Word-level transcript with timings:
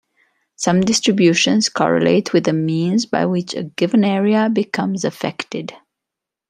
Some 0.55 0.81
distributions 0.81 1.69
correlate 1.69 2.33
with 2.33 2.45
the 2.45 2.53
means 2.53 3.05
by 3.05 3.27
which 3.27 3.53
a 3.53 3.65
given 3.65 4.03
area 4.03 4.49
becomes 4.49 5.05
affected. 5.05 5.73